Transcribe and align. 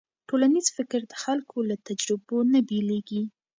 ټولنیز 0.29 0.67
فکر 0.77 0.99
د 1.07 1.13
خلکو 1.23 1.57
له 1.69 1.75
تجربو 1.87 2.37
نه 2.53 2.59
بېلېږي. 2.67 3.23